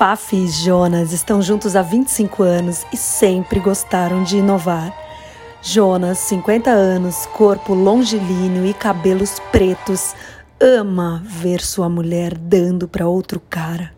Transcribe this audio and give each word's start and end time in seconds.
Fafi 0.00 0.44
e 0.44 0.48
Jonas 0.48 1.12
estão 1.12 1.42
juntos 1.42 1.76
há 1.76 1.82
25 1.82 2.42
anos 2.42 2.86
e 2.90 2.96
sempre 2.96 3.60
gostaram 3.60 4.24
de 4.24 4.38
inovar. 4.38 4.96
Jonas, 5.60 6.16
50 6.20 6.70
anos, 6.70 7.26
corpo 7.34 7.74
longilíneo 7.74 8.64
e 8.64 8.72
cabelos 8.72 9.38
pretos, 9.52 10.14
ama 10.58 11.22
ver 11.22 11.60
sua 11.60 11.86
mulher 11.90 12.34
dando 12.34 12.88
para 12.88 13.06
outro 13.06 13.42
cara. 13.50 13.92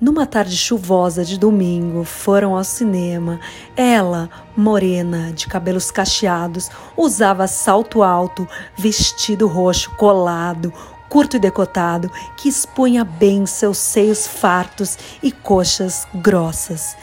Numa 0.00 0.26
tarde 0.26 0.56
chuvosa 0.56 1.24
de 1.24 1.36
domingo, 1.36 2.04
foram 2.04 2.56
ao 2.56 2.62
cinema. 2.62 3.40
Ela, 3.76 4.30
morena, 4.56 5.32
de 5.32 5.48
cabelos 5.48 5.90
cacheados, 5.90 6.70
usava 6.96 7.48
salto 7.48 8.00
alto, 8.00 8.46
vestido 8.78 9.48
roxo 9.48 9.90
colado, 9.96 10.72
curto 11.08 11.36
e 11.36 11.40
decotado, 11.40 12.10
que 12.36 12.48
expunha 12.48 13.04
bem 13.04 13.46
seus 13.46 13.78
seios 13.78 14.26
fartos 14.26 14.98
e 15.22 15.30
coxas 15.30 16.06
grossas. 16.14 16.96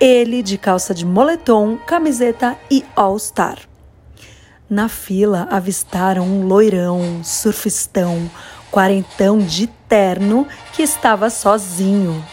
Ele 0.00 0.42
de 0.42 0.58
calça 0.58 0.94
de 0.94 1.06
moletom, 1.06 1.76
camiseta 1.76 2.56
e 2.70 2.84
all-star. 2.96 3.58
Na 4.68 4.88
fila 4.88 5.46
avistaram 5.50 6.24
um 6.24 6.46
loirão, 6.46 7.22
surfistão, 7.22 8.30
quarentão 8.70 9.38
de 9.38 9.66
terno 9.86 10.46
que 10.72 10.82
estava 10.82 11.28
sozinho. 11.28 12.24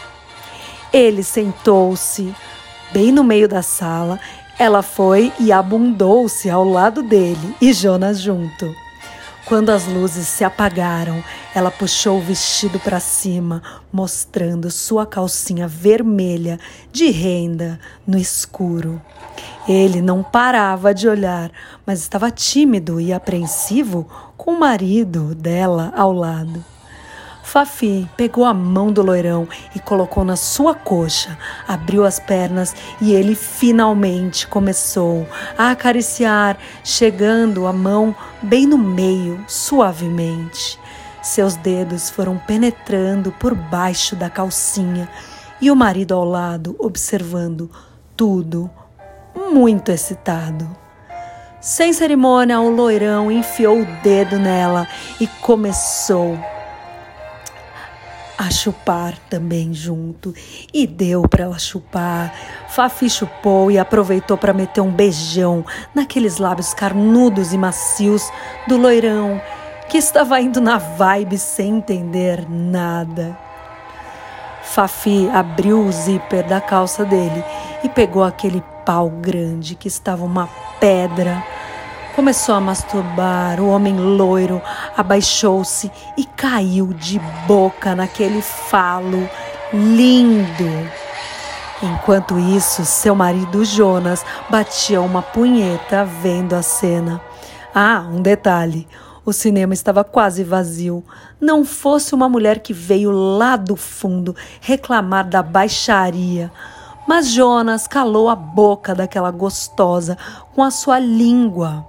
Ele 0.92 1.22
sentou-se 1.22 2.34
bem 2.92 3.12
no 3.12 3.22
meio 3.22 3.46
da 3.46 3.62
sala. 3.62 4.18
Ela 4.58 4.82
foi 4.82 5.32
e 5.38 5.52
abundou-se 5.52 6.50
ao 6.50 6.64
lado 6.64 7.02
dele 7.02 7.54
e 7.60 7.72
Jonas 7.72 8.20
junto. 8.20 8.74
Quando 9.50 9.70
as 9.70 9.84
luzes 9.84 10.28
se 10.28 10.44
apagaram, 10.44 11.24
ela 11.52 11.72
puxou 11.72 12.18
o 12.18 12.22
vestido 12.22 12.78
para 12.78 13.00
cima, 13.00 13.60
mostrando 13.92 14.70
sua 14.70 15.04
calcinha 15.04 15.66
vermelha 15.66 16.56
de 16.92 17.10
renda 17.10 17.80
no 18.06 18.16
escuro. 18.16 19.02
Ele 19.68 20.00
não 20.00 20.22
parava 20.22 20.94
de 20.94 21.08
olhar, 21.08 21.50
mas 21.84 21.98
estava 21.98 22.30
tímido 22.30 23.00
e 23.00 23.12
apreensivo 23.12 24.08
com 24.36 24.52
o 24.52 24.60
marido 24.60 25.34
dela 25.34 25.92
ao 25.96 26.12
lado. 26.12 26.64
Fafi 27.42 28.08
pegou 28.16 28.44
a 28.44 28.54
mão 28.54 28.92
do 28.92 29.02
loirão 29.02 29.48
e 29.74 29.80
colocou 29.80 30.24
na 30.24 30.36
sua 30.36 30.74
coxa, 30.74 31.36
abriu 31.66 32.04
as 32.04 32.20
pernas 32.20 32.74
e 33.00 33.12
ele 33.12 33.34
finalmente 33.34 34.46
começou 34.46 35.26
a 35.58 35.70
acariciar, 35.70 36.56
chegando 36.84 37.66
a 37.66 37.72
mão 37.72 38.14
bem 38.42 38.66
no 38.66 38.78
meio, 38.78 39.42
suavemente. 39.48 40.78
Seus 41.22 41.56
dedos 41.56 42.08
foram 42.08 42.38
penetrando 42.38 43.32
por 43.32 43.54
baixo 43.54 44.14
da 44.16 44.30
calcinha 44.30 45.08
e 45.60 45.70
o 45.70 45.76
marido 45.76 46.14
ao 46.14 46.24
lado 46.24 46.76
observando 46.78 47.70
tudo 48.16 48.70
muito 49.52 49.90
excitado. 49.90 50.68
Sem 51.60 51.92
cerimônia, 51.92 52.58
o 52.58 52.70
loirão 52.70 53.30
enfiou 53.30 53.82
o 53.82 53.86
dedo 54.02 54.38
nela 54.38 54.88
e 55.20 55.26
começou 55.26 56.38
a 58.40 58.50
chupar 58.50 59.18
também 59.28 59.74
junto. 59.74 60.32
E 60.72 60.86
deu 60.86 61.28
para 61.28 61.44
ela 61.44 61.58
chupar. 61.58 62.32
Fafi 62.70 63.10
chupou 63.10 63.70
e 63.70 63.78
aproveitou 63.78 64.38
para 64.38 64.54
meter 64.54 64.80
um 64.80 64.90
beijão 64.90 65.62
naqueles 65.94 66.38
lábios 66.38 66.72
carnudos 66.72 67.52
e 67.52 67.58
macios 67.58 68.32
do 68.66 68.78
loirão, 68.78 69.38
que 69.90 69.98
estava 69.98 70.40
indo 70.40 70.58
na 70.58 70.78
vibe 70.78 71.36
sem 71.36 71.76
entender 71.76 72.48
nada. 72.48 73.38
Fafi 74.62 75.28
abriu 75.28 75.84
o 75.84 75.92
zíper 75.92 76.46
da 76.46 76.62
calça 76.62 77.04
dele 77.04 77.44
e 77.84 77.90
pegou 77.90 78.24
aquele 78.24 78.62
pau 78.86 79.10
grande 79.10 79.74
que 79.74 79.88
estava 79.88 80.24
uma 80.24 80.48
pedra. 80.80 81.44
Começou 82.14 82.56
a 82.56 82.60
masturbar, 82.60 83.60
o 83.60 83.68
homem 83.68 83.96
loiro 83.96 84.60
abaixou-se 84.96 85.90
e 86.18 86.24
caiu 86.24 86.88
de 86.88 87.20
boca 87.46 87.94
naquele 87.94 88.42
falo 88.42 89.28
lindo. 89.72 90.90
Enquanto 91.82 92.38
isso, 92.38 92.84
seu 92.84 93.14
marido 93.14 93.64
Jonas 93.64 94.24
batia 94.50 95.00
uma 95.00 95.22
punheta 95.22 96.04
vendo 96.04 96.54
a 96.54 96.62
cena. 96.62 97.20
Ah, 97.74 98.04
um 98.12 98.20
detalhe: 98.20 98.86
o 99.24 99.32
cinema 99.32 99.72
estava 99.72 100.02
quase 100.02 100.42
vazio. 100.42 101.04
Não 101.40 101.64
fosse 101.64 102.14
uma 102.14 102.28
mulher 102.28 102.58
que 102.58 102.72
veio 102.72 103.10
lá 103.10 103.56
do 103.56 103.76
fundo 103.76 104.34
reclamar 104.60 105.28
da 105.28 105.42
baixaria. 105.42 106.50
Mas 107.10 107.32
Jonas 107.32 107.88
calou 107.88 108.28
a 108.28 108.36
boca 108.36 108.94
daquela 108.94 109.32
gostosa 109.32 110.16
com 110.54 110.62
a 110.62 110.70
sua 110.70 111.00
língua. 111.00 111.84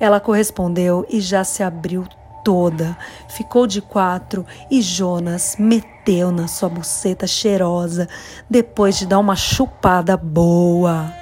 Ela 0.00 0.18
correspondeu 0.18 1.04
e 1.10 1.20
já 1.20 1.44
se 1.44 1.62
abriu 1.62 2.06
toda. 2.42 2.96
Ficou 3.28 3.66
de 3.66 3.82
quatro 3.82 4.46
e 4.70 4.80
Jonas 4.80 5.56
meteu 5.58 6.32
na 6.32 6.48
sua 6.48 6.70
buceta 6.70 7.26
cheirosa 7.26 8.08
depois 8.48 8.98
de 8.98 9.04
dar 9.04 9.18
uma 9.18 9.36
chupada 9.36 10.16
boa. 10.16 11.12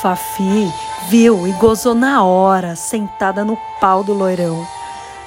Fafi 0.00 0.72
viu 1.08 1.48
e 1.48 1.52
gozou 1.54 1.96
na 1.96 2.22
hora, 2.22 2.76
sentada 2.76 3.44
no 3.44 3.58
pau 3.80 4.04
do 4.04 4.12
loirão. 4.12 4.64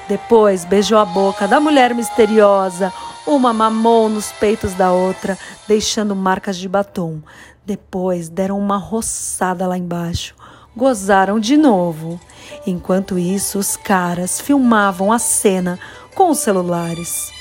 Depois 0.07 0.63
beijou 0.63 0.97
a 0.97 1.03
boca 1.03 1.49
da 1.49 1.59
mulher 1.59 1.93
misteriosa, 1.93 2.93
uma 3.25 3.53
mamou 3.53 4.07
nos 4.07 4.31
peitos 4.31 4.73
da 4.73 4.91
outra, 4.91 5.37
deixando 5.67 6.15
marcas 6.15 6.57
de 6.57 6.69
batom. 6.69 7.21
Depois 7.65 8.29
deram 8.29 8.59
uma 8.59 8.77
roçada 8.77 9.65
lá 9.65 9.77
embaixo. 9.77 10.35
Gozaram 10.75 11.39
de 11.39 11.57
novo. 11.57 12.19
Enquanto 12.67 13.17
isso, 13.17 13.57
os 13.57 13.75
caras 13.75 14.39
filmavam 14.39 15.11
a 15.11 15.17
cena 15.17 15.79
com 16.13 16.29
os 16.29 16.39
celulares. 16.39 17.31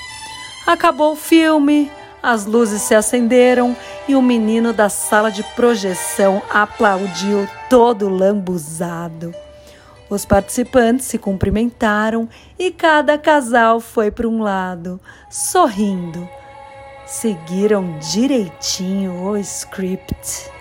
Acabou 0.65 1.13
o 1.13 1.17
filme. 1.17 1.91
As 2.23 2.45
luzes 2.45 2.81
se 2.81 2.95
acenderam 2.95 3.77
e 4.07 4.15
o 4.15 4.21
menino 4.21 4.73
da 4.73 4.89
sala 4.89 5.31
de 5.31 5.43
projeção 5.55 6.41
aplaudiu 6.49 7.47
todo 7.69 8.09
lambuzado. 8.09 9.44
Os 10.09 10.25
participantes 10.25 11.05
se 11.07 11.17
cumprimentaram 11.17 12.29
e 12.59 12.71
cada 12.71 13.17
casal 13.17 13.79
foi 13.79 14.11
para 14.11 14.27
um 14.27 14.41
lado, 14.41 14.99
sorrindo. 15.29 16.27
Seguiram 17.05 17.97
direitinho 17.99 19.23
o 19.23 19.37
script. 19.37 20.54